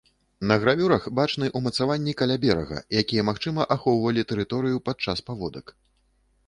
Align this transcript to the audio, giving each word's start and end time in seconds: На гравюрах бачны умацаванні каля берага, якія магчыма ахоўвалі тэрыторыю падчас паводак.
На 0.51 0.55
гравюрах 0.61 1.03
бачны 1.19 1.49
умацаванні 1.59 2.15
каля 2.21 2.39
берага, 2.47 2.77
якія 3.03 3.27
магчыма 3.29 3.69
ахоўвалі 3.77 4.21
тэрыторыю 4.35 4.85
падчас 4.89 5.25
паводак. 5.31 5.65